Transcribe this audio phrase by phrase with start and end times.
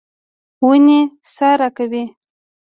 [0.65, 0.99] ونې
[1.33, 2.03] سا راکوي.